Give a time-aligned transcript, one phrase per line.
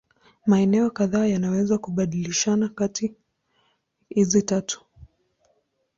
[0.45, 3.15] Maeneo kadhaa yanaweza kubadilishana kati
[4.09, 4.85] hizi tatu.